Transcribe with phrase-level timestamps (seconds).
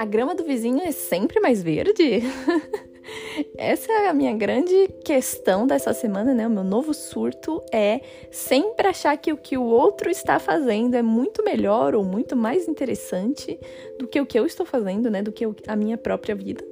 [0.00, 2.22] A grama do vizinho é sempre mais verde?
[3.54, 6.46] Essa é a minha grande questão dessa semana, né?
[6.46, 8.00] O meu novo surto é
[8.30, 12.66] sempre achar que o que o outro está fazendo é muito melhor ou muito mais
[12.66, 13.60] interessante
[13.98, 15.20] do que o que eu estou fazendo, né?
[15.20, 16.69] Do que a minha própria vida.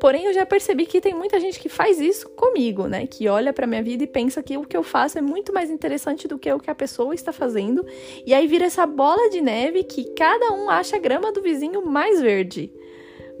[0.00, 3.06] Porém, eu já percebi que tem muita gente que faz isso comigo, né?
[3.06, 5.70] Que olha para minha vida e pensa que o que eu faço é muito mais
[5.70, 7.84] interessante do que o que a pessoa está fazendo.
[8.24, 11.84] E aí vira essa bola de neve que cada um acha a grama do vizinho
[11.84, 12.72] mais verde.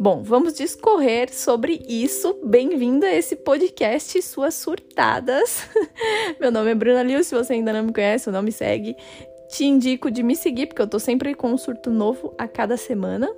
[0.00, 2.38] Bom, vamos discorrer sobre isso.
[2.44, 5.68] Bem-vindo a esse podcast Suas Surtadas.
[6.40, 8.96] Meu nome é Bruna Liu, se você ainda não me conhece ou não me segue,
[9.48, 12.76] te indico de me seguir, porque eu tô sempre com um surto novo a cada
[12.76, 13.28] semana.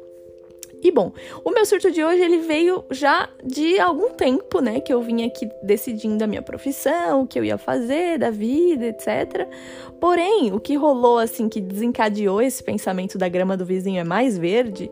[0.83, 1.13] E bom,
[1.45, 5.25] o meu surto de hoje ele veio já de algum tempo, né, que eu vim
[5.25, 9.47] aqui decidindo a minha profissão, o que eu ia fazer da vida, etc.
[10.01, 14.39] Porém, o que rolou assim que desencadeou esse pensamento da grama do vizinho é mais
[14.39, 14.91] verde,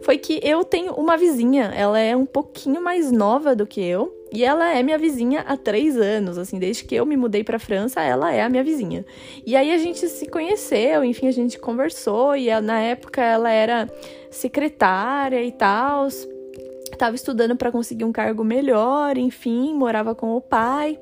[0.00, 4.17] foi que eu tenho uma vizinha, ela é um pouquinho mais nova do que eu,
[4.32, 7.58] e ela é minha vizinha há três anos, assim, desde que eu me mudei para
[7.58, 9.04] França, ela é a minha vizinha.
[9.44, 13.88] E aí a gente se conheceu, enfim, a gente conversou, e na época ela era
[14.30, 20.98] secretária e tal, estava estudando para conseguir um cargo melhor, enfim, morava com o pai.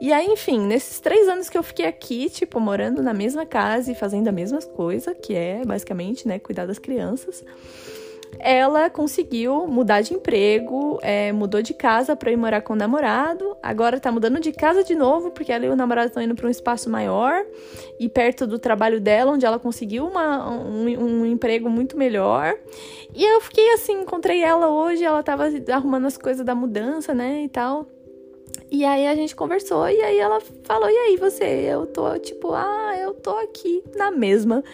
[0.00, 3.92] E aí, enfim, nesses três anos que eu fiquei aqui, tipo, morando na mesma casa
[3.92, 7.44] e fazendo a mesma coisa, que é basicamente, né, cuidar das crianças
[8.38, 13.56] ela conseguiu mudar de emprego, é, mudou de casa para ir morar com o namorado.
[13.62, 16.46] Agora tá mudando de casa de novo, porque ela e o namorado estão indo para
[16.46, 17.44] um espaço maior
[17.98, 22.56] e perto do trabalho dela, onde ela conseguiu uma, um, um, emprego muito melhor.
[23.14, 27.44] E eu fiquei assim, encontrei ela hoje, ela tava arrumando as coisas da mudança, né,
[27.44, 27.86] e tal.
[28.70, 32.54] E aí a gente conversou e aí ela falou: "E aí você?" Eu tô tipo:
[32.54, 34.64] "Ah, eu tô aqui na mesma".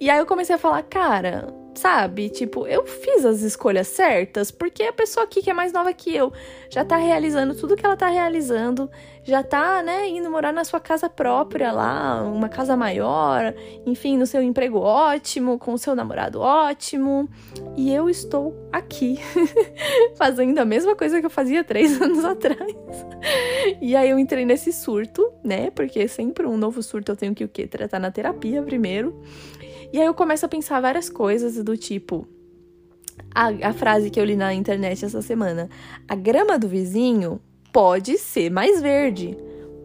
[0.00, 2.28] E aí eu comecei a falar: "Cara, sabe?
[2.28, 6.14] Tipo, eu fiz as escolhas certas porque a pessoa aqui que é mais nova que
[6.14, 6.32] eu
[6.68, 8.90] já tá realizando tudo que ela tá realizando,
[9.22, 13.54] já tá, né, indo morar na sua casa própria lá, uma casa maior,
[13.86, 17.28] enfim, no seu emprego ótimo, com o seu namorado ótimo.
[17.76, 19.18] E eu estou aqui
[20.18, 22.74] fazendo a mesma coisa que eu fazia três anos atrás.
[23.80, 25.70] E aí eu entrei nesse surto, né?
[25.70, 27.66] Porque sempre um novo surto eu tenho que o quê?
[27.66, 29.22] Tratar na terapia primeiro.
[29.92, 32.26] E aí eu começo a pensar várias coisas do tipo.
[33.34, 35.68] A, a frase que eu li na internet essa semana.
[36.06, 37.40] A grama do vizinho
[37.72, 39.36] pode ser mais verde.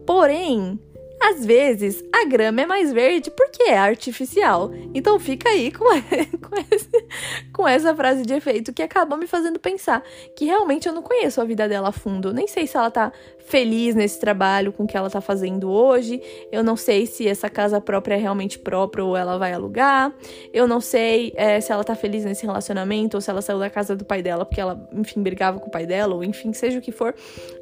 [0.06, 0.78] Porém,
[1.24, 4.70] às vezes a grama é mais verde porque é artificial.
[4.92, 5.84] Então fica aí com,
[6.38, 10.02] com, com, essa frase de efeito que acabou me fazendo pensar
[10.36, 12.30] que realmente eu não conheço a vida dela a fundo.
[12.30, 13.10] Nem sei se ela tá
[13.46, 16.20] feliz nesse trabalho com o que ela tá fazendo hoje.
[16.52, 20.12] Eu não sei se essa casa própria é realmente própria ou ela vai alugar.
[20.52, 23.70] Eu não sei é, se ela tá feliz nesse relacionamento ou se ela saiu da
[23.70, 26.78] casa do pai dela porque ela, enfim, brigava com o pai dela, ou enfim, seja
[26.78, 27.14] o que for.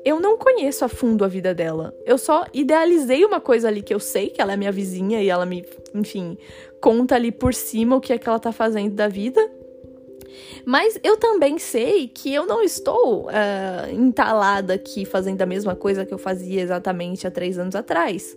[0.04, 1.94] Eu não conheço a fundo a vida dela.
[2.04, 5.28] Eu só idealizei uma coisa ali que eu sei que ela é minha vizinha e
[5.28, 5.64] ela me,
[5.94, 6.36] enfim,
[6.80, 9.40] conta ali por cima o que é que ela tá fazendo da vida.
[10.64, 16.04] Mas eu também sei que eu não estou uh, entalada aqui fazendo a mesma coisa
[16.06, 18.36] que eu fazia exatamente há três anos atrás.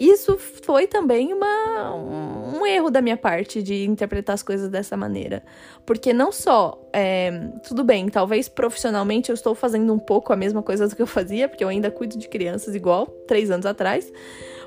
[0.00, 5.42] Isso foi também uma, um, erro da minha parte de interpretar as coisas dessa maneira.
[5.84, 10.62] Porque não só, é, tudo bem, talvez profissionalmente eu estou fazendo um pouco a mesma
[10.62, 14.10] coisa do que eu fazia, porque eu ainda cuido de crianças igual três anos atrás.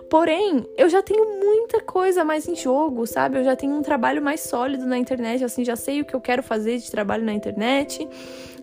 [0.07, 3.39] Porém, eu já tenho muita coisa mais em jogo, sabe?
[3.39, 6.21] Eu já tenho um trabalho mais sólido na internet, assim, já sei o que eu
[6.21, 8.07] quero fazer de trabalho na internet.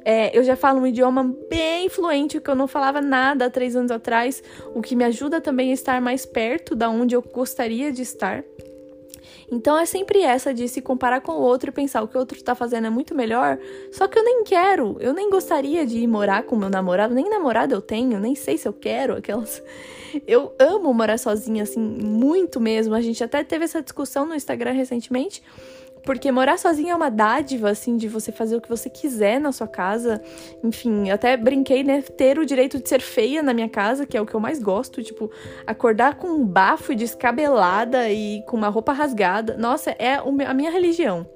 [0.04, 3.76] É, eu já falo um idioma bem fluente, que eu não falava nada há três
[3.76, 4.42] anos atrás,
[4.74, 8.44] o que me ajuda também a estar mais perto da onde eu gostaria de estar.
[9.52, 12.20] Então é sempre essa de se comparar com o outro e pensar o que o
[12.20, 13.58] outro tá fazendo é muito melhor.
[13.90, 17.28] Só que eu nem quero, eu nem gostaria de ir morar com meu namorado, nem
[17.28, 19.60] namorado eu tenho, nem sei se eu quero aquelas.
[20.26, 22.94] Eu amo morar sozinha, assim, muito mesmo.
[22.94, 25.42] A gente até teve essa discussão no Instagram recentemente.
[26.02, 29.52] Porque morar sozinha é uma dádiva, assim, de você fazer o que você quiser na
[29.52, 30.20] sua casa.
[30.62, 32.02] Enfim, até brinquei, né?
[32.02, 34.62] Ter o direito de ser feia na minha casa, que é o que eu mais
[34.62, 35.02] gosto.
[35.02, 35.30] Tipo,
[35.66, 39.56] acordar com um bafo descabelada e com uma roupa rasgada.
[39.56, 41.26] Nossa, é a minha religião.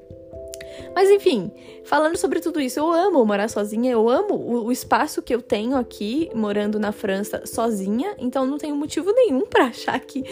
[0.94, 1.50] Mas enfim,
[1.84, 5.42] falando sobre tudo isso, eu amo morar sozinha, eu amo o, o espaço que eu
[5.42, 10.24] tenho aqui, morando na França sozinha, então não tenho motivo nenhum para achar que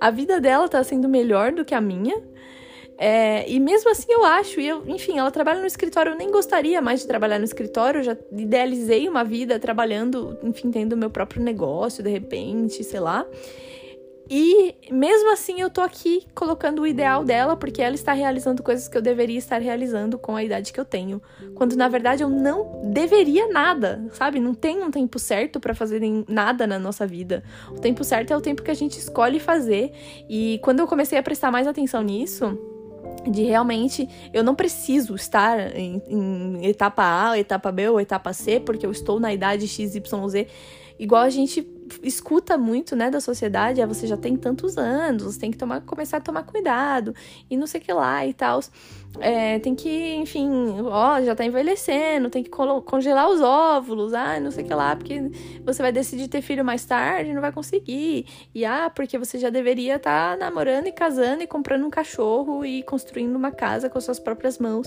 [0.00, 2.22] a vida dela tá sendo melhor do que a minha.
[3.02, 6.30] É, e mesmo assim eu acho, e eu, enfim, ela trabalha no escritório, eu nem
[6.30, 11.08] gostaria mais de trabalhar no escritório, eu já idealizei uma vida trabalhando, enfim, tendo meu
[11.08, 13.24] próprio negócio de repente, sei lá.
[14.28, 18.86] E mesmo assim eu tô aqui colocando o ideal dela, porque ela está realizando coisas
[18.86, 21.22] que eu deveria estar realizando com a idade que eu tenho.
[21.54, 24.38] Quando na verdade eu não deveria nada, sabe?
[24.38, 27.42] Não tem um tempo certo para fazer nada na nossa vida.
[27.70, 29.90] O tempo certo é o tempo que a gente escolhe fazer.
[30.28, 32.56] E quando eu comecei a prestar mais atenção nisso,
[33.28, 38.60] de realmente eu não preciso estar em, em, etapa A, etapa B ou etapa C,
[38.60, 40.46] porque eu estou na idade XYZ,
[40.98, 41.66] igual a gente
[42.02, 45.80] escuta muito, né, da sociedade, é você já tem tantos anos, você tem que tomar,
[45.80, 47.14] começar a tomar cuidado
[47.50, 48.60] e não sei o que lá e tal
[49.18, 50.48] é, tem que, enfim,
[50.84, 54.94] ó, já tá envelhecendo, tem que congelar os óvulos, ah, não sei o que lá,
[54.94, 55.20] porque
[55.64, 58.26] você vai decidir ter filho mais tarde, não vai conseguir.
[58.54, 62.64] E ah, porque você já deveria estar tá namorando e casando e comprando um cachorro
[62.64, 64.86] e construindo uma casa com suas próprias mãos.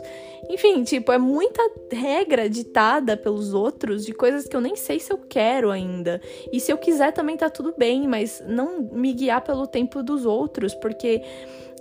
[0.49, 1.61] Enfim, tipo, é muita
[1.91, 6.21] regra ditada pelos outros de coisas que eu nem sei se eu quero ainda.
[6.51, 10.25] E se eu quiser também tá tudo bem, mas não me guiar pelo tempo dos
[10.25, 11.21] outros, porque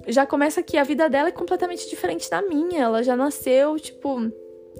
[0.07, 2.83] já começa que a vida dela é completamente diferente da minha.
[2.83, 4.31] Ela já nasceu, tipo,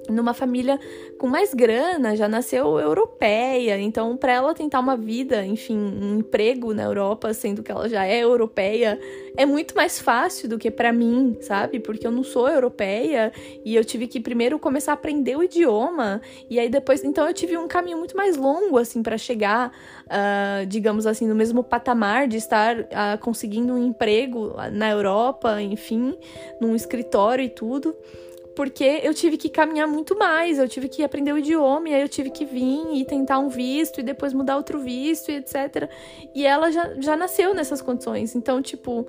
[0.09, 0.79] numa família
[1.19, 6.75] com mais grana, já nasceu europeia, então para ela tentar uma vida, enfim, um emprego
[6.75, 8.99] na Europa, sendo que ela já é europeia,
[9.37, 11.79] é muito mais fácil do que para mim, sabe?
[11.79, 13.33] Porque eu não sou europeia
[13.65, 16.21] e eu tive que primeiro começar a aprender o idioma.
[16.51, 19.73] E aí depois, então eu tive um caminho muito mais longo assim para chegar,
[20.07, 26.17] uh, digamos assim, no mesmo patamar de estar uh, conseguindo um emprego na Europa, enfim,
[26.61, 27.97] num escritório e tudo
[28.55, 32.03] porque eu tive que caminhar muito mais, eu tive que aprender o idioma, e aí
[32.03, 35.91] eu tive que vir e tentar um visto e depois mudar outro visto e etc.
[36.35, 38.35] E ela já, já nasceu nessas condições.
[38.35, 39.07] Então, tipo,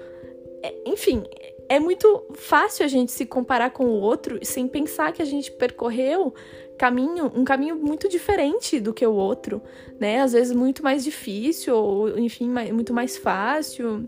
[0.62, 1.24] é, enfim,
[1.68, 5.52] é muito fácil a gente se comparar com o outro sem pensar que a gente
[5.52, 6.34] percorreu
[6.78, 9.62] caminho, um caminho muito diferente do que o outro,
[10.00, 10.22] né?
[10.22, 14.08] Às vezes muito mais difícil, ou enfim, muito mais fácil.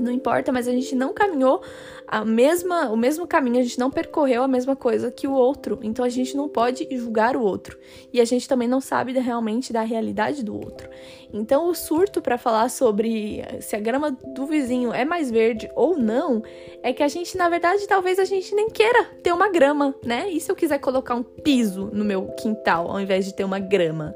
[0.00, 1.62] Não importa, mas a gente não caminhou
[2.06, 5.78] a mesma, o mesmo caminho, a gente não percorreu a mesma coisa que o outro.
[5.82, 7.78] Então a gente não pode julgar o outro.
[8.12, 10.88] E a gente também não sabe realmente da realidade do outro.
[11.34, 15.98] Então o surto para falar sobre se a grama do vizinho é mais verde ou
[15.98, 16.40] não,
[16.80, 20.30] é que a gente, na verdade, talvez a gente nem queira ter uma grama, né?
[20.30, 23.58] E se eu quiser colocar um piso no meu quintal ao invés de ter uma
[23.58, 24.14] grama?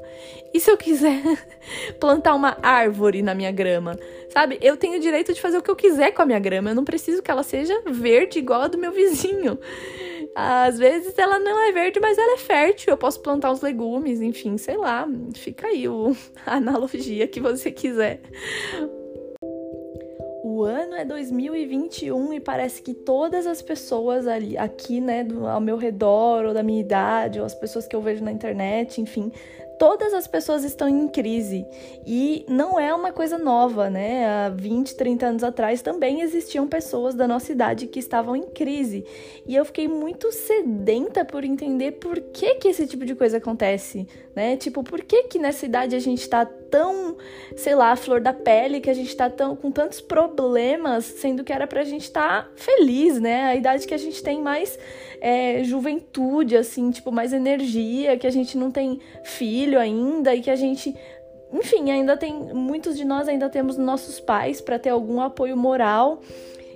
[0.53, 1.21] E se eu quiser
[1.99, 3.99] plantar uma árvore na minha grama?
[4.29, 4.57] Sabe?
[4.61, 6.71] Eu tenho o direito de fazer o que eu quiser com a minha grama.
[6.71, 9.59] Eu não preciso que ela seja verde igual a do meu vizinho.
[10.35, 12.91] Às vezes ela não é verde, mas ela é fértil.
[12.91, 15.07] Eu posso plantar uns legumes, enfim, sei lá.
[15.35, 16.15] Fica aí o,
[16.45, 18.21] a analogia que você quiser.
[20.43, 25.61] O ano é 2021 e parece que todas as pessoas ali, aqui, né, do, ao
[25.61, 29.31] meu redor, ou da minha idade, ou as pessoas que eu vejo na internet, enfim,
[29.79, 31.65] todas as pessoas estão em crise.
[32.05, 34.27] E não é uma coisa nova, né?
[34.27, 39.05] Há 20, 30 anos atrás também existiam pessoas da nossa idade que estavam em crise.
[39.47, 44.05] E eu fiquei muito sedenta por entender por que, que esse tipo de coisa acontece,
[44.35, 44.57] né?
[44.57, 47.17] Tipo, por que que nessa idade a gente tá tão,
[47.55, 51.51] sei lá, flor da pele, que a gente tá tão, com tantos problemas, sendo que
[51.51, 53.45] era pra gente estar tá feliz, né?
[53.45, 54.77] A idade que a gente tem mais
[55.21, 60.49] é, juventude, assim, tipo, mais energia, que a gente não tem filho ainda e que
[60.49, 60.95] a gente
[61.51, 66.21] enfim, ainda tem muitos de nós ainda temos nossos pais para ter algum apoio moral.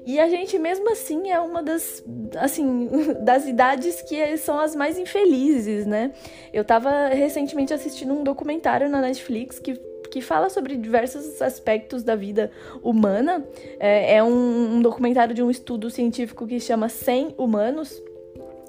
[0.06, 2.04] E a gente mesmo assim é uma das
[2.38, 2.90] assim,
[3.24, 6.12] das idades que são as mais infelizes, né?
[6.52, 9.80] Eu tava recentemente assistindo um documentário na Netflix que
[10.12, 12.52] que fala sobre diversos aspectos da vida
[12.84, 13.44] humana.
[13.80, 18.00] É, é um, um documentário de um estudo científico que chama 100 Humanos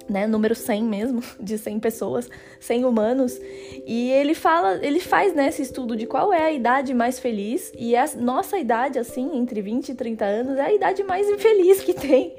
[0.09, 3.39] né, número 100 mesmo, de 100 pessoas, 100 humanos,
[3.85, 7.71] e ele fala, ele faz né, esse estudo de qual é a idade mais feliz,
[7.77, 11.81] e a nossa idade, assim, entre 20 e 30 anos, é a idade mais infeliz
[11.81, 12.35] que tem.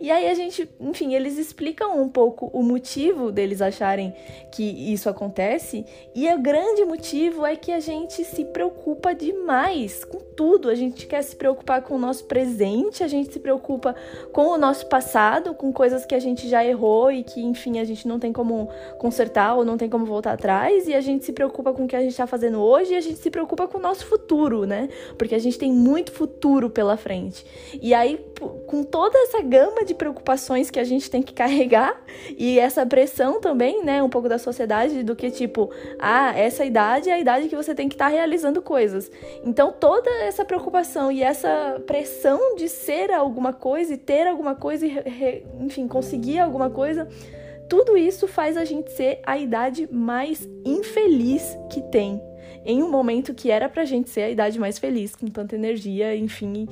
[0.00, 4.14] E aí a gente, enfim, eles explicam um pouco o motivo deles acharem
[4.52, 5.84] que isso acontece,
[6.14, 11.06] e o grande motivo é que a gente se preocupa demais com tudo, a gente
[11.06, 13.94] quer se preocupar com o nosso presente, a gente se preocupa
[14.32, 17.84] com o nosso passado, com coisas que a gente já errou, e que, enfim, a
[17.84, 21.32] gente não tem como consertar ou não tem como voltar atrás, e a gente se
[21.32, 23.78] preocupa com o que a gente está fazendo hoje e a gente se preocupa com
[23.78, 24.88] o nosso futuro, né?
[25.16, 27.44] Porque a gente tem muito futuro pela frente.
[27.80, 28.18] E aí,
[28.66, 32.00] com toda essa gama de preocupações que a gente tem que carregar
[32.36, 37.10] e essa pressão também, né, um pouco da sociedade do que tipo, ah, essa idade
[37.10, 39.10] é a idade que você tem que estar tá realizando coisas.
[39.44, 44.86] Então, toda essa preocupação e essa pressão de ser alguma coisa e ter alguma coisa
[44.86, 47.40] e, enfim, conseguir alguma coisa coisa.
[47.68, 52.20] Tudo isso faz a gente ser a idade mais infeliz que tem.
[52.62, 56.14] em um momento que era pra gente ser a idade mais feliz, com tanta energia,
[56.14, 56.68] enfim.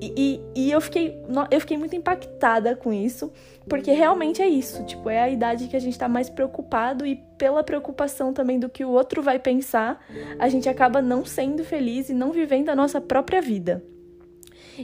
[0.00, 3.30] E, e, e, eu, fiquei, eu fiquei muito impactada com isso,
[3.68, 4.82] porque realmente é isso.
[4.84, 8.68] Tipo, é a idade que a gente tá mais preocupado e pela preocupação também do
[8.68, 10.04] que o outro vai pensar,
[10.38, 13.84] a gente acaba não sendo feliz e não vivendo a nossa própria vida.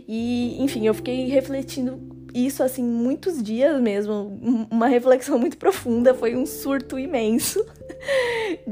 [0.07, 1.99] E, enfim, eu fiquei refletindo
[2.45, 4.38] isso assim muitos dias mesmo,
[4.71, 7.64] uma reflexão muito profunda, foi um surto imenso.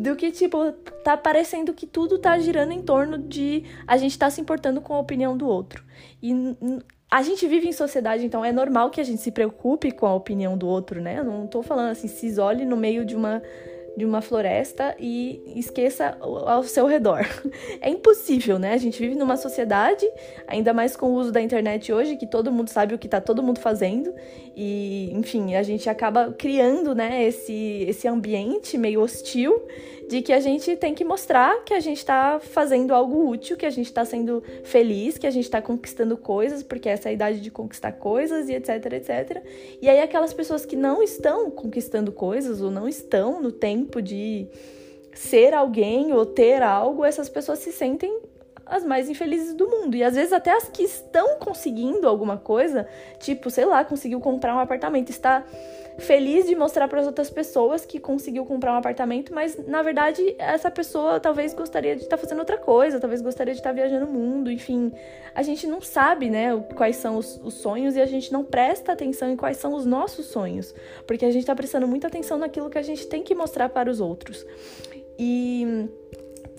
[0.00, 0.72] do que tipo
[1.04, 4.94] tá parecendo que tudo tá girando em torno de a gente tá se importando com
[4.94, 5.84] a opinião do outro.
[6.22, 6.32] E
[7.10, 10.14] a gente vive em sociedade, então é normal que a gente se preocupe com a
[10.14, 11.18] opinião do outro, né?
[11.18, 13.42] Eu não tô falando assim, se isole no meio de uma
[13.96, 17.26] de uma floresta e esqueça ao seu redor.
[17.82, 18.74] É impossível, né?
[18.74, 20.06] A gente vive numa sociedade,
[20.46, 23.20] ainda mais com o uso da internet hoje, que todo mundo sabe o que tá
[23.20, 24.12] todo mundo fazendo.
[24.54, 29.62] E, enfim, a gente acaba criando, né, esse, esse ambiente meio hostil
[30.10, 33.64] de que a gente tem que mostrar que a gente está fazendo algo útil, que
[33.64, 37.12] a gente está sendo feliz, que a gente está conquistando coisas, porque essa é a
[37.12, 39.44] idade de conquistar coisas e etc, etc.
[39.80, 44.48] E aí aquelas pessoas que não estão conquistando coisas ou não estão no tempo de
[45.14, 48.20] ser alguém ou ter algo, essas pessoas se sentem
[48.70, 49.96] as mais infelizes do mundo.
[49.96, 52.86] E às vezes até as que estão conseguindo alguma coisa,
[53.18, 55.44] tipo, sei lá, conseguiu comprar um apartamento, está
[55.98, 60.34] feliz de mostrar para as outras pessoas que conseguiu comprar um apartamento, mas na verdade
[60.38, 63.74] essa pessoa talvez gostaria de estar tá fazendo outra coisa, talvez gostaria de estar tá
[63.74, 64.92] viajando o mundo, enfim.
[65.34, 68.92] A gente não sabe, né, quais são os, os sonhos e a gente não presta
[68.92, 70.74] atenção em quais são os nossos sonhos,
[71.06, 73.90] porque a gente está prestando muita atenção naquilo que a gente tem que mostrar para
[73.90, 74.46] os outros.
[75.18, 75.88] E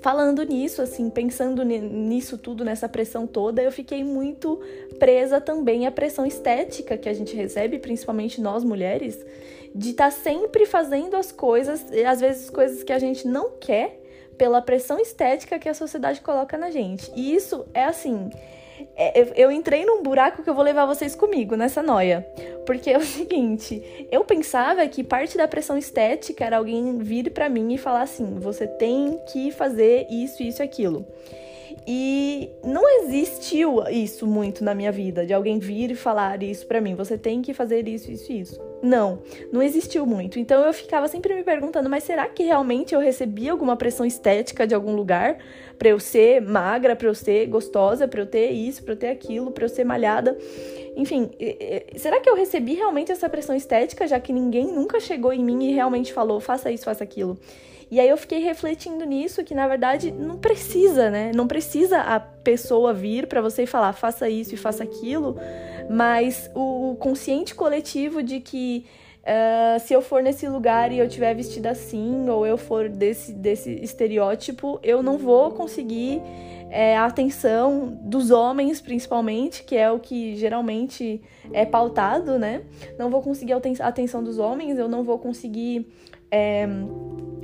[0.01, 4.59] falando nisso, assim, pensando nisso tudo, nessa pressão toda, eu fiquei muito
[4.99, 9.23] presa também à pressão estética que a gente recebe, principalmente nós mulheres,
[9.73, 13.99] de estar tá sempre fazendo as coisas, às vezes coisas que a gente não quer,
[14.37, 17.11] pela pressão estética que a sociedade coloca na gente.
[17.15, 18.31] E isso é assim,
[19.35, 22.25] eu entrei num buraco que eu vou levar vocês comigo nessa noia.
[22.65, 27.49] Porque é o seguinte, eu pensava que parte da pressão estética era alguém vir para
[27.49, 31.05] mim e falar assim: você tem que fazer isso, isso e aquilo.
[31.87, 36.79] E não existiu isso muito na minha vida, de alguém vir e falar isso para
[36.79, 38.70] mim, você tem que fazer isso, isso e isso.
[38.83, 39.19] Não,
[39.51, 40.39] não existiu muito.
[40.39, 44.65] Então eu ficava sempre me perguntando, mas será que realmente eu recebi alguma pressão estética
[44.65, 45.37] de algum lugar
[45.77, 49.09] para eu ser magra, para eu ser gostosa, para eu ter isso, para eu ter
[49.09, 50.37] aquilo, para eu ser malhada?
[50.95, 51.29] Enfim,
[51.95, 55.69] será que eu recebi realmente essa pressão estética, já que ninguém nunca chegou em mim
[55.69, 57.37] e realmente falou, faça isso, faça aquilo?
[57.91, 61.33] E aí eu fiquei refletindo nisso, que na verdade não precisa, né?
[61.35, 65.35] Não precisa a pessoa vir para você e falar, faça isso e faça aquilo,
[65.89, 68.85] mas o consciente coletivo de que
[69.21, 73.31] Uh, se eu for nesse lugar e eu tiver vestida assim, ou eu for desse,
[73.31, 76.19] desse estereótipo, eu não vou conseguir
[76.71, 81.21] é, a atenção dos homens, principalmente, que é o que geralmente
[81.53, 82.63] é pautado, né?
[82.97, 85.85] Não vou conseguir a atenção dos homens, eu não vou conseguir.
[86.31, 86.65] É,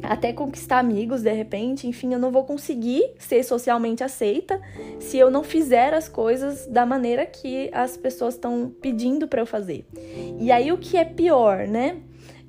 [0.04, 4.62] até conquistar amigos de repente, enfim, eu não vou conseguir ser socialmente aceita
[5.00, 9.46] se eu não fizer as coisas da maneira que as pessoas estão pedindo para eu
[9.46, 9.86] fazer.
[10.40, 11.98] E aí o que é pior, né?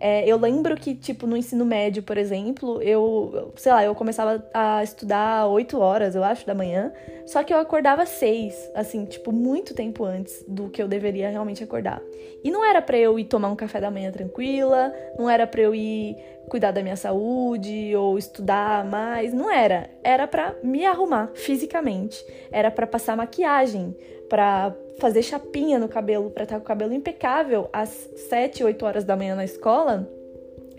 [0.00, 4.47] É, eu lembro que, tipo, no ensino médio, por exemplo, eu, sei lá, eu começava
[4.55, 6.93] a estudar 8 horas, eu acho, da manhã,
[7.26, 11.64] só que eu acordava 6, assim, tipo, muito tempo antes do que eu deveria realmente
[11.64, 12.00] acordar.
[12.45, 15.62] E não era para eu ir tomar um café da manhã tranquila, não era para
[15.62, 16.17] eu ir
[16.49, 19.90] cuidar da minha saúde ou estudar mais, não era.
[20.02, 23.97] Era para me arrumar fisicamente, era para passar maquiagem,
[24.28, 27.88] para fazer chapinha no cabelo, para estar com o cabelo impecável às
[28.28, 30.09] 7, 8 horas da manhã na escola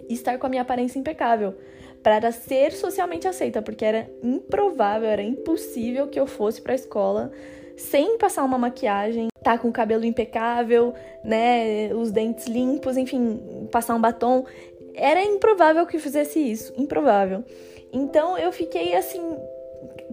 [0.07, 1.55] e estar com a minha aparência impecável.
[2.03, 7.31] Para ser socialmente aceita, porque era improvável, era impossível que eu fosse para a escola
[7.79, 13.95] sem passar uma maquiagem, tá com o cabelo impecável, né, os dentes limpos, enfim, passar
[13.95, 14.45] um batom.
[14.93, 17.43] Era improvável que fizesse isso, improvável.
[17.91, 19.21] Então eu fiquei assim,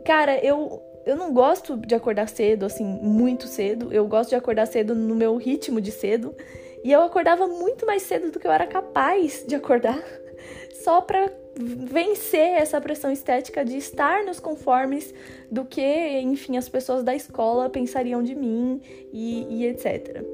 [0.04, 3.92] cara, eu eu não gosto de acordar cedo, assim, muito cedo.
[3.92, 6.34] Eu gosto de acordar cedo no meu ritmo de cedo.
[6.82, 10.02] E eu acordava muito mais cedo do que eu era capaz de acordar,
[10.84, 15.14] só para vencer essa pressão estética de estar nos conformes
[15.50, 18.80] do que, enfim, as pessoas da escola pensariam de mim
[19.12, 20.24] e, e etc.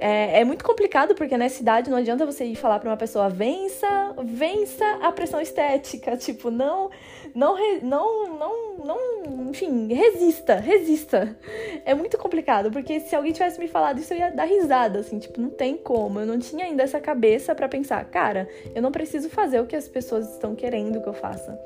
[0.00, 3.28] É, é, muito complicado porque nessa idade não adianta você ir falar para uma pessoa
[3.28, 6.90] vença, vença a pressão estética, tipo, não
[7.36, 11.36] não, não, não, não, enfim, resista, resista.
[11.84, 15.18] É muito complicado, porque se alguém tivesse me falado isso, eu ia dar risada, assim,
[15.18, 16.18] tipo, não tem como.
[16.18, 19.76] Eu não tinha ainda essa cabeça para pensar, cara, eu não preciso fazer o que
[19.76, 21.60] as pessoas estão querendo que eu faça.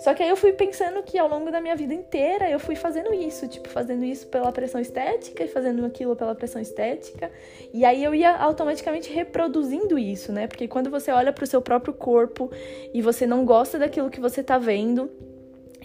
[0.00, 2.74] Só que aí eu fui pensando que ao longo da minha vida inteira eu fui
[2.74, 7.30] fazendo isso, tipo, fazendo isso pela pressão estética e fazendo aquilo pela pressão estética.
[7.72, 10.46] E aí eu ia automaticamente reproduzindo isso, né?
[10.46, 12.50] Porque quando você olha para o seu próprio corpo
[12.94, 15.10] e você não gosta daquilo que você tá vendo,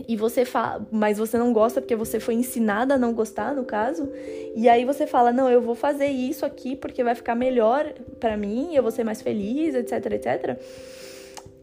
[0.07, 3.63] e você fala, mas você não gosta porque você foi ensinada a não gostar, no
[3.63, 4.11] caso,
[4.53, 8.35] e aí você fala: "Não, eu vou fazer isso aqui porque vai ficar melhor para
[8.35, 10.59] mim, eu vou ser mais feliz, etc, etc".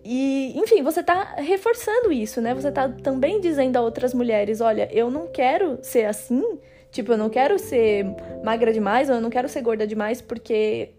[0.05, 2.55] E, enfim, você tá reforçando isso, né?
[2.55, 6.43] Você tá também dizendo a outras mulheres: "Olha, eu não quero ser assim,
[6.91, 8.05] tipo, eu não quero ser
[8.45, 10.91] magra demais, ou eu não quero ser gorda demais porque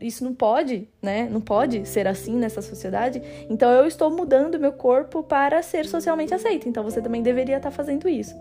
[0.00, 1.28] isso não pode, né?
[1.30, 3.22] Não pode ser assim nessa sociedade.
[3.48, 6.68] Então eu estou mudando meu corpo para ser socialmente aceito.
[6.68, 8.34] Então você também deveria estar fazendo isso.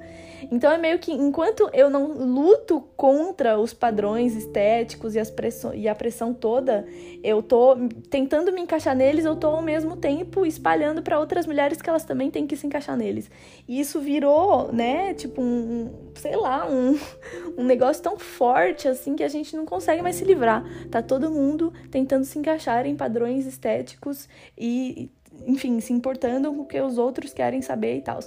[0.50, 5.32] Então é meio que enquanto eu não luto contra os padrões estéticos e, as
[5.74, 6.86] e a pressão toda,
[7.24, 7.76] eu tô
[8.10, 12.04] tentando me encaixar neles, eu tô ao mesmo tempo espalhando para outras mulheres que elas
[12.04, 13.30] também têm que se encaixar neles.
[13.68, 16.98] E isso virou, né, tipo um, sei lá, um,
[17.58, 21.32] um negócio tão forte assim que a gente não consegue mais se livrar Tá todo
[21.32, 25.10] mundo tentando se encaixar em padrões estéticos e,
[25.48, 28.20] enfim, se importando com o que os outros querem saber e tal.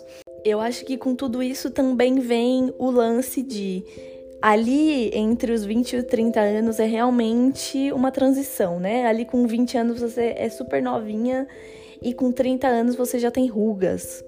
[0.42, 3.84] Eu acho que com tudo isso também vem o lance de
[4.40, 9.06] ali entre os 20 e os 30 anos é realmente uma transição, né?
[9.06, 11.46] Ali com 20 anos você é super novinha
[12.02, 14.22] e com 30 anos você já tem rugas.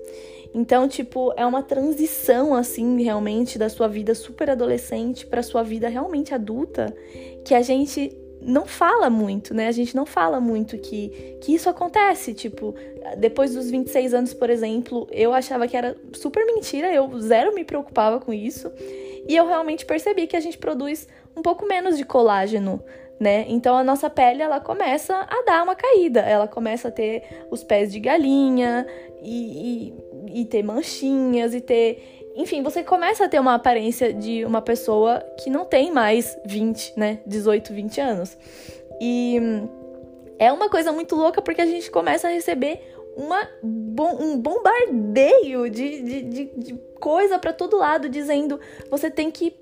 [0.54, 5.86] Então, tipo, é uma transição assim, realmente da sua vida super adolescente para sua vida
[5.86, 6.96] realmente adulta,
[7.44, 8.16] que a gente
[8.46, 9.66] não fala muito, né?
[9.66, 12.32] A gente não fala muito que, que isso acontece.
[12.32, 12.74] Tipo,
[13.18, 17.64] depois dos 26 anos, por exemplo, eu achava que era super mentira, eu zero me
[17.64, 18.70] preocupava com isso.
[19.28, 22.80] E eu realmente percebi que a gente produz um pouco menos de colágeno,
[23.18, 23.44] né?
[23.48, 27.64] Então a nossa pele ela começa a dar uma caída, ela começa a ter os
[27.64, 28.86] pés de galinha
[29.22, 29.90] e,
[30.32, 34.60] e, e ter manchinhas e ter enfim, você começa a ter uma aparência de uma
[34.60, 37.20] pessoa que não tem mais 20, né?
[37.26, 38.36] 18, 20 anos.
[39.00, 39.40] E
[40.38, 42.80] é uma coisa muito louca porque a gente começa a receber
[43.16, 49.56] uma, um bombardeio de, de, de, de coisa para todo lado dizendo você tem que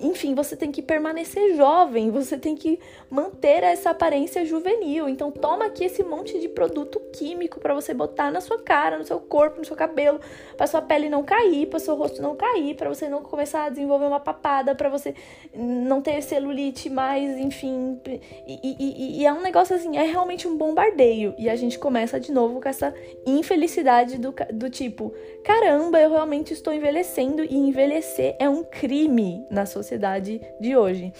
[0.00, 5.08] enfim, você tem que permanecer jovem, você tem que manter essa aparência juvenil.
[5.08, 9.04] Então toma aqui esse monte de produto químico para você botar na sua cara, no
[9.04, 10.20] seu corpo, no seu cabelo,
[10.56, 13.68] para sua pele não cair, para seu rosto não cair, para você não começar a
[13.68, 15.14] desenvolver uma papada, para você
[15.54, 18.00] não ter celulite mais, enfim.
[18.46, 21.34] E, e, e, é um negócio assim, é realmente um bombardeio.
[21.38, 22.94] E a gente começa de novo com essa
[23.26, 25.12] infelicidade do, do tipo,
[25.44, 31.12] caramba, eu realmente estou envelhecendo e envelhecer é um crime na sociedade de hoje.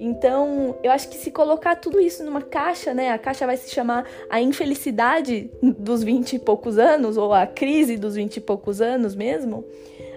[0.00, 3.10] Então, eu acho que se colocar tudo isso numa caixa, né?
[3.10, 7.96] A caixa vai se chamar a infelicidade dos 20 e poucos anos, ou a crise
[7.96, 9.64] dos 20 e poucos anos mesmo.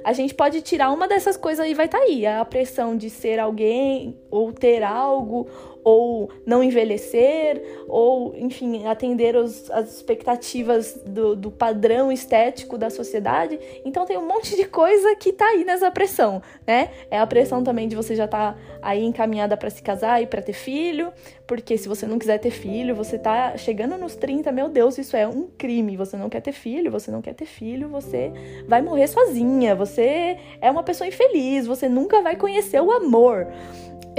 [0.03, 2.25] A gente pode tirar uma dessas coisas e vai estar tá aí.
[2.25, 5.47] A pressão de ser alguém, ou ter algo,
[5.83, 13.59] ou não envelhecer, ou, enfim, atender os, as expectativas do, do, padrão estético da sociedade.
[13.83, 16.89] Então tem um monte de coisa que tá aí nessa pressão, né?
[17.09, 20.41] É a pressão também de você já tá aí encaminhada para se casar e para
[20.41, 21.11] ter filho,
[21.45, 25.15] porque se você não quiser ter filho, você tá chegando nos 30, meu Deus, isso
[25.17, 25.97] é um crime.
[25.97, 28.31] Você não quer ter filho, você não quer ter filho, você
[28.67, 33.47] vai morrer sozinha, você é uma pessoa infeliz, você nunca vai conhecer o amor.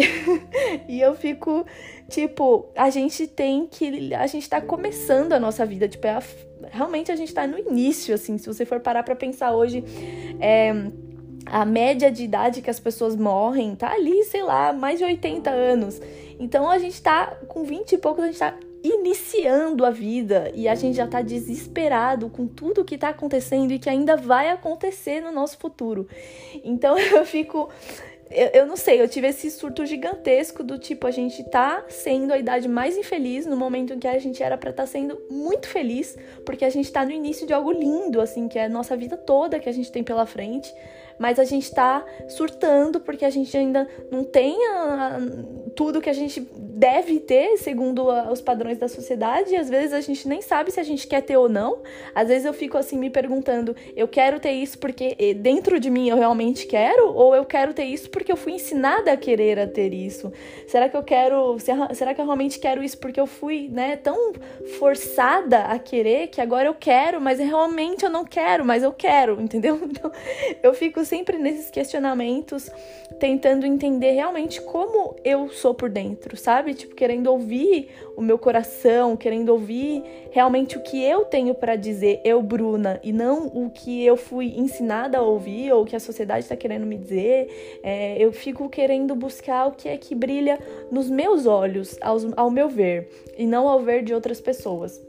[0.88, 1.66] e eu fico,
[2.08, 4.14] tipo, a gente tem que.
[4.14, 6.22] A gente tá começando a nossa vida, tipo, é a,
[6.70, 8.38] realmente a gente tá no início, assim.
[8.38, 9.84] Se você for parar pra pensar hoje,
[10.40, 10.72] é,
[11.46, 15.50] a média de idade que as pessoas morrem tá ali, sei lá, mais de 80
[15.50, 16.00] anos.
[16.38, 20.66] Então a gente tá com 20 e poucos, a gente tá iniciando a vida e
[20.66, 25.20] a gente já tá desesperado com tudo que tá acontecendo e que ainda vai acontecer
[25.20, 26.08] no nosso futuro.
[26.64, 27.68] Então eu fico
[28.34, 32.32] eu, eu, não sei, eu tive esse surto gigantesco do tipo, a gente tá sendo
[32.32, 35.20] a idade mais infeliz no momento em que a gente era para estar tá sendo
[35.30, 38.68] muito feliz, porque a gente tá no início de algo lindo, assim, que é a
[38.68, 40.72] nossa vida toda que a gente tem pela frente
[41.18, 45.18] mas a gente tá surtando porque a gente ainda não tem a, a,
[45.74, 49.92] tudo que a gente deve ter segundo a, os padrões da sociedade e às vezes
[49.92, 51.82] a gente nem sabe se a gente quer ter ou não.
[52.14, 56.08] Às vezes eu fico assim me perguntando, eu quero ter isso porque dentro de mim
[56.08, 59.66] eu realmente quero ou eu quero ter isso porque eu fui ensinada a querer a
[59.66, 60.32] ter isso?
[60.66, 61.56] Será que eu quero,
[61.94, 64.32] será que eu realmente quero isso porque eu fui, né, tão
[64.78, 69.38] forçada a querer que agora eu quero, mas realmente eu não quero, mas eu quero,
[69.40, 69.78] entendeu?
[69.82, 70.10] Então,
[70.62, 72.70] eu fico sempre nesses questionamentos,
[73.18, 76.74] tentando entender realmente como eu sou por dentro, sabe?
[76.74, 82.20] Tipo, querendo ouvir o meu coração, querendo ouvir realmente o que eu tenho para dizer,
[82.24, 86.00] eu, Bruna, e não o que eu fui ensinada a ouvir ou o que a
[86.00, 87.80] sociedade está querendo me dizer.
[87.82, 90.58] É, eu fico querendo buscar o que é que brilha
[90.90, 95.00] nos meus olhos, aos, ao meu ver, e não ao ver de outras pessoas.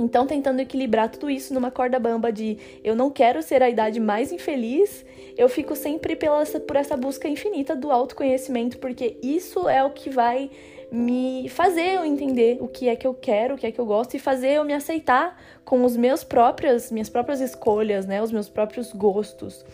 [0.00, 4.00] Então, tentando equilibrar tudo isso numa corda bamba de eu não quero ser a idade
[4.00, 5.04] mais infeliz,
[5.36, 10.10] eu fico sempre pela, por essa busca infinita do autoconhecimento, porque isso é o que
[10.10, 10.50] vai
[10.90, 13.86] me fazer eu entender o que é que eu quero, o que é que eu
[13.86, 18.32] gosto e fazer eu me aceitar com os meus próprias, minhas próprias escolhas, né, os
[18.32, 19.64] meus próprios gostos.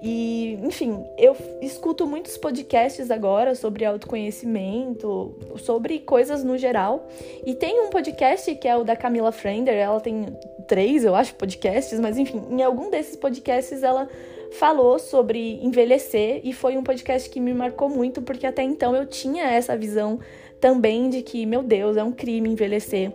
[0.00, 7.08] E, enfim, eu escuto muitos podcasts agora sobre autoconhecimento, sobre coisas no geral.
[7.44, 10.26] E tem um podcast que é o da Camila Frender, ela tem
[10.68, 14.08] três, eu acho, podcasts, mas enfim, em algum desses podcasts ela
[14.52, 19.06] falou sobre envelhecer e foi um podcast que me marcou muito porque até então eu
[19.06, 20.18] tinha essa visão
[20.60, 23.12] também de que, meu Deus, é um crime envelhecer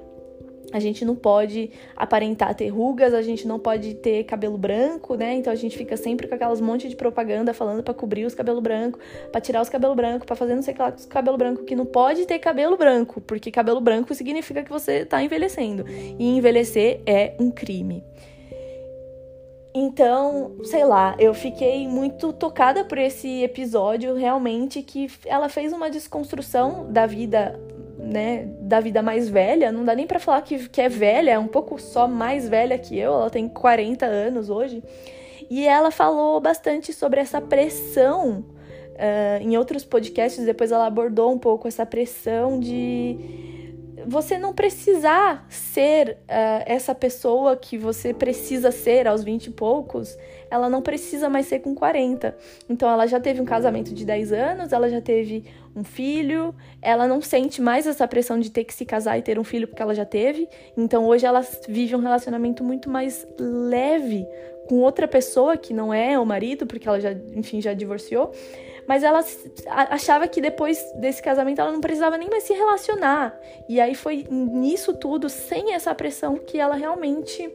[0.74, 5.36] a gente não pode aparentar ter rugas, a gente não pode ter cabelo branco, né?
[5.36, 8.60] Então a gente fica sempre com aquelas monte de propaganda falando para cobrir os cabelo
[8.60, 8.98] branco,
[9.32, 11.38] para tirar os cabelo branco, para fazer não sei o que lá com os cabelo
[11.38, 15.86] branco, que não pode ter cabelo branco, porque cabelo branco significa que você tá envelhecendo.
[15.88, 18.04] E envelhecer é um crime.
[19.76, 25.90] Então, sei lá, eu fiquei muito tocada por esse episódio, realmente, que ela fez uma
[25.90, 27.60] desconstrução da vida
[27.98, 31.40] né, da vida mais velha, não dá nem para falar que, que é velha, é
[31.40, 34.84] um pouco só mais velha que eu, ela tem 40 anos hoje.
[35.50, 38.46] E ela falou bastante sobre essa pressão.
[38.94, 43.18] Uh, em outros podcasts, depois ela abordou um pouco essa pressão de
[44.08, 50.18] você não precisar ser uh, essa pessoa que você precisa ser aos 20 e poucos,
[50.50, 52.36] ela não precisa mais ser com 40.
[52.70, 57.08] Então ela já teve um casamento de 10 anos, ela já teve um filho, ela
[57.08, 59.82] não sente mais essa pressão de ter que se casar e ter um filho porque
[59.82, 60.48] ela já teve.
[60.78, 64.28] Então hoje ela vive um relacionamento muito mais leve
[64.68, 68.32] com outra pessoa que não é o marido, porque ela já, enfim, já divorciou.
[68.88, 69.24] Mas ela
[69.68, 73.40] achava que depois desse casamento ela não precisava nem mais se relacionar.
[73.70, 77.50] E aí foi nisso tudo, sem essa pressão, que ela realmente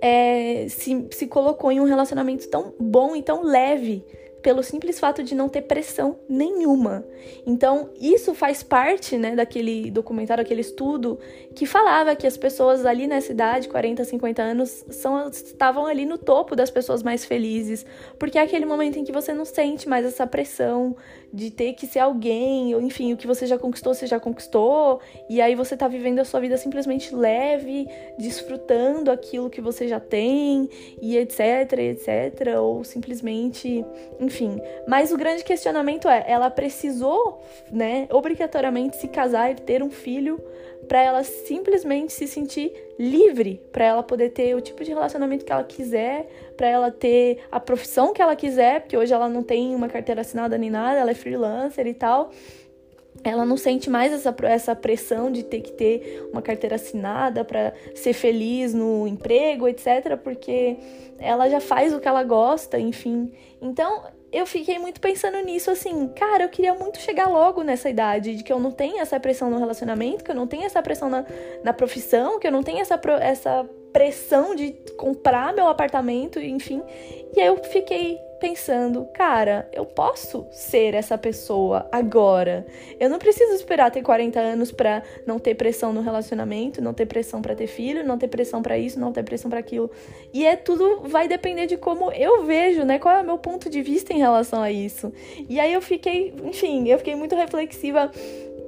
[0.00, 4.04] é, se, se colocou em um relacionamento tão bom e tão leve
[4.44, 7.02] pelo simples fato de não ter pressão nenhuma.
[7.46, 11.18] Então, isso faz parte, né, daquele documentário, aquele estudo
[11.54, 16.18] que falava que as pessoas ali nessa idade, 40, 50 anos, são, estavam ali no
[16.18, 17.86] topo das pessoas mais felizes,
[18.18, 20.94] porque é aquele momento em que você não sente mais essa pressão
[21.32, 25.00] de ter que ser alguém, ou enfim, o que você já conquistou, você já conquistou,
[25.28, 29.98] e aí você tá vivendo a sua vida simplesmente leve, desfrutando aquilo que você já
[29.98, 30.68] tem,
[31.00, 33.84] e etc, etc, ou simplesmente,
[34.20, 34.33] enfim.
[34.88, 40.40] Mas o grande questionamento é, ela precisou, né, obrigatoriamente se casar e ter um filho
[40.84, 45.52] para ela simplesmente se sentir livre, para ela poder ter o tipo de relacionamento que
[45.52, 49.74] ela quiser, para ela ter a profissão que ela quiser, porque hoje ela não tem
[49.74, 52.30] uma carteira assinada nem nada, ela é freelancer e tal.
[53.22, 57.72] Ela não sente mais essa, essa pressão de ter que ter uma carteira assinada para
[57.94, 60.76] ser feliz no emprego, etc., porque
[61.18, 63.32] ela já faz o que ela gosta, enfim.
[63.62, 64.02] Então,
[64.34, 68.42] eu fiquei muito pensando nisso, assim, cara, eu queria muito chegar logo nessa idade, de
[68.42, 71.24] que eu não tenho essa pressão no relacionamento, que eu não tenho essa pressão na,
[71.62, 76.82] na profissão, que eu não tenho essa, essa pressão de comprar meu apartamento, enfim.
[77.32, 82.66] E aí eu fiquei pensando, cara, eu posso ser essa pessoa agora.
[82.98, 87.06] Eu não preciso esperar ter 40 anos para não ter pressão no relacionamento, não ter
[87.06, 89.88] pressão para ter filho, não ter pressão para isso, não ter pressão para aquilo.
[90.32, 92.98] E é tudo vai depender de como eu vejo, né?
[92.98, 95.12] Qual é o meu ponto de vista em relação a isso.
[95.48, 98.10] E aí eu fiquei, enfim, eu fiquei muito reflexiva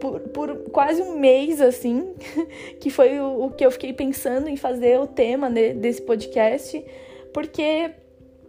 [0.01, 2.15] por, por, quase um mês, assim,
[2.81, 6.85] que foi o, o, que eu fiquei pensando em fazer o tema de, desse podcast,
[7.33, 7.91] porque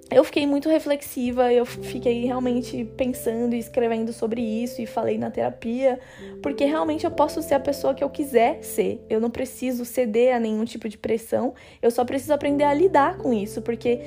[0.09, 5.29] eu fiquei muito reflexiva, eu fiquei realmente pensando e escrevendo sobre isso e falei na
[5.29, 5.99] terapia,
[6.41, 9.03] porque realmente eu posso ser a pessoa que eu quiser ser.
[9.09, 13.17] Eu não preciso ceder a nenhum tipo de pressão, eu só preciso aprender a lidar
[13.17, 13.99] com isso, porque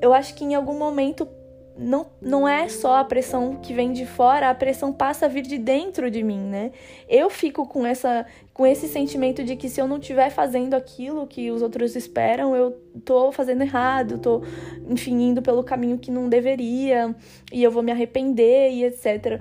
[0.00, 1.28] eu acho que em algum momento
[1.76, 5.42] não, não é só a pressão que vem de fora, a pressão passa a vir
[5.42, 6.72] de dentro de mim, né?
[7.08, 11.26] Eu fico com essa com esse sentimento de que se eu não estiver fazendo aquilo
[11.26, 14.42] que os outros esperam, eu tô fazendo errado, tô,
[14.88, 17.14] enfim, indo pelo caminho que não deveria,
[17.50, 19.40] e eu vou me arrepender e etc.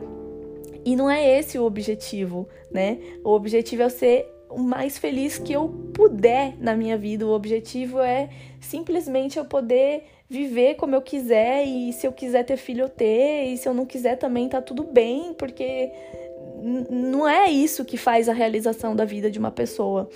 [0.85, 2.97] E não é esse o objetivo, né?
[3.23, 7.25] O objetivo é eu ser o mais feliz que eu puder na minha vida.
[7.25, 12.57] O objetivo é simplesmente eu poder viver como eu quiser e se eu quiser ter
[12.57, 15.91] filho eu ter e se eu não quiser também tá tudo bem, porque
[16.89, 20.09] não é isso que faz a realização da vida de uma pessoa.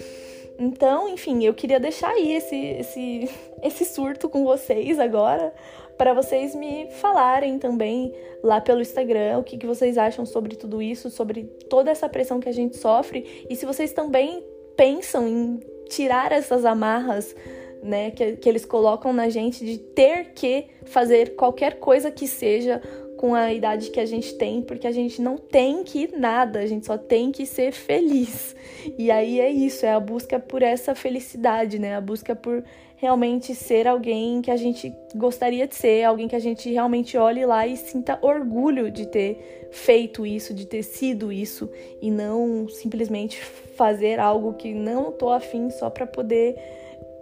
[0.58, 3.30] Então, enfim, eu queria deixar aí esse, esse,
[3.62, 5.54] esse surto com vocês agora,
[5.98, 10.82] para vocês me falarem também lá pelo Instagram o que, que vocês acham sobre tudo
[10.82, 14.44] isso, sobre toda essa pressão que a gente sofre e se vocês também
[14.76, 17.36] pensam em tirar essas amarras
[17.82, 22.82] né, que, que eles colocam na gente de ter que fazer qualquer coisa que seja
[23.16, 26.66] com a idade que a gente tem, porque a gente não tem que nada, a
[26.66, 28.56] gente só tem que ser feliz.
[28.98, 31.96] E aí é isso, é a busca por essa felicidade, né?
[31.96, 32.64] A busca por
[32.98, 37.46] realmente ser alguém que a gente gostaria de ser, alguém que a gente realmente olhe
[37.46, 41.70] lá e sinta orgulho de ter feito isso, de ter sido isso
[42.02, 43.44] e não simplesmente
[43.76, 46.56] fazer algo que não tô afim só para poder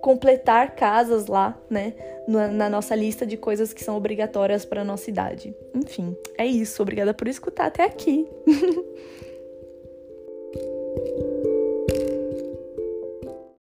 [0.02, 1.94] completar casas lá, né,
[2.28, 5.56] na nossa lista de coisas que são obrigatórias para nossa idade.
[5.74, 6.82] Enfim, é isso.
[6.82, 8.28] Obrigada por escutar até aqui.